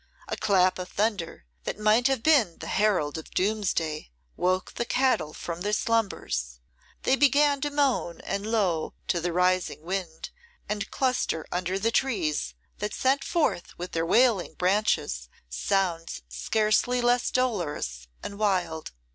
A 0.27 0.35
clap 0.35 0.79
of 0.79 0.89
thunder, 0.89 1.45
that 1.65 1.77
might 1.77 2.07
have 2.07 2.23
been 2.23 2.57
the 2.57 2.65
herald 2.65 3.19
of 3.19 3.29
Doomsday, 3.35 4.09
woke 4.35 4.73
the 4.73 4.83
cattle 4.83 5.31
from 5.31 5.61
their 5.61 5.73
slumbers. 5.73 6.59
They 7.03 7.15
began 7.15 7.61
to 7.61 7.69
moan 7.69 8.19
and 8.21 8.47
low 8.47 8.95
to 9.09 9.21
the 9.21 9.31
rising 9.31 9.83
wind, 9.83 10.31
and 10.67 10.89
cluster 10.89 11.45
under 11.51 11.77
the 11.77 11.91
trees, 11.91 12.55
that 12.79 12.95
sent 12.95 13.23
forth 13.23 13.77
with 13.77 13.91
their 13.91 14.03
wailing 14.03 14.55
branches 14.55 15.29
sounds 15.49 16.23
scarcely 16.27 16.99
less 16.99 17.29
dolorous 17.29 18.07
and 18.23 18.39
wild. 18.39 18.93